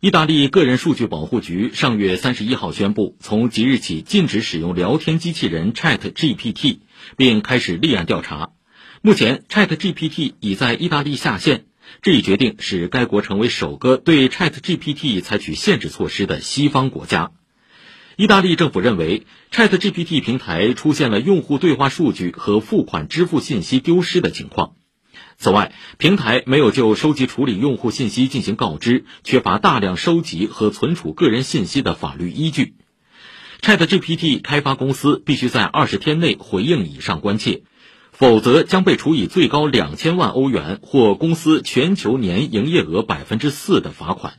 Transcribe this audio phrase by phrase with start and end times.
[0.00, 6.78] 意大利个人数据保护局上月三十一号宣布，从即日起禁止使用聊天机器人 Chat GPT，
[7.16, 8.50] 并开始立案调查。
[9.02, 11.64] 目前，Chat GPT 已在意大利下线。
[12.00, 17.32] 这一决定使该国成为首个对 Chat GPT 采取限制措施的西方国家。
[18.14, 24.76] 意大利政府认为，Chat GPT 平台出现了用户对话数据和付款支付信息丢失的情况。
[25.36, 32.74] 此外，平台没有就收集处理用户信息进行告知，缺乏大量收集和存储个人信息的法律依据。
[33.60, 37.62] ChatGPT 开发公司必须在二十天内回应以上关切，
[38.12, 44.34] 否则将被处以最高两千万欧元或公司全球年营业额百分之四的罚款。